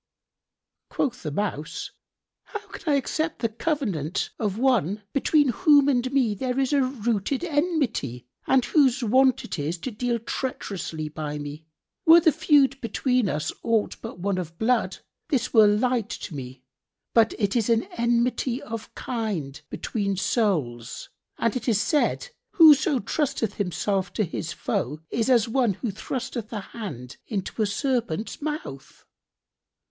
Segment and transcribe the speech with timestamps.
[0.89, 1.91] Quoth the Mouse,
[2.45, 6.81] "How can I accept the covenant of one between whom and me there is a
[6.81, 11.67] rooted enmity, and whose wont it is to deal treacherously by me?
[12.07, 14.97] Were the feud between us aught but one of blood,
[15.29, 16.63] this were light to me;
[17.13, 23.53] but it is an enmity of kind between souls, and it is said, 'Whoso trusteth
[23.53, 29.05] himself to his foe is as one who thrusteth hand into a serpent's[FN#62] mouth.'"